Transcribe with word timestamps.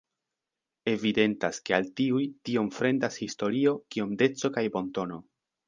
Evidentas, 0.93 1.59
ke 1.67 1.75
al 1.79 1.85
tiuj 2.01 2.23
tiom 2.49 2.73
fremdas 2.79 3.21
historio 3.27 3.77
kiom 3.97 4.19
deco 4.25 4.55
kaj 4.59 4.69
bontono. 4.81 5.25